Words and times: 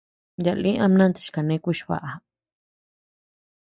Yaa 0.43 0.59
lï 0.63 0.71
ama 0.83 0.95
nanta 0.97 1.21
chi 1.23 1.31
kane 1.35 1.55
kuchba. 1.63 1.97